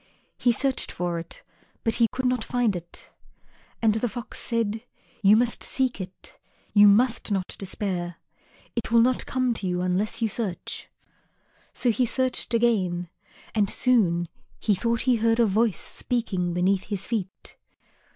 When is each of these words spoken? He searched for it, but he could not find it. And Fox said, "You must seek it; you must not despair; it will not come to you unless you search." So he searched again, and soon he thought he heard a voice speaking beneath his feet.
He 0.39 0.51
searched 0.51 0.91
for 0.91 1.19
it, 1.19 1.43
but 1.83 1.93
he 2.01 2.07
could 2.11 2.25
not 2.25 2.43
find 2.43 2.75
it. 2.75 3.11
And 3.83 4.01
Fox 4.11 4.39
said, 4.39 4.83
"You 5.21 5.35
must 5.37 5.61
seek 5.61 6.01
it; 6.01 6.39
you 6.73 6.87
must 6.87 7.31
not 7.31 7.47
despair; 7.59 8.15
it 8.75 8.91
will 8.91 9.01
not 9.03 9.27
come 9.27 9.53
to 9.53 9.67
you 9.67 9.81
unless 9.81 10.19
you 10.19 10.27
search." 10.27 10.89
So 11.71 11.91
he 11.91 12.07
searched 12.07 12.55
again, 12.55 13.09
and 13.53 13.69
soon 13.69 14.27
he 14.59 14.73
thought 14.73 15.01
he 15.01 15.17
heard 15.17 15.39
a 15.39 15.45
voice 15.45 15.79
speaking 15.79 16.51
beneath 16.51 16.85
his 16.85 17.05
feet. 17.05 17.55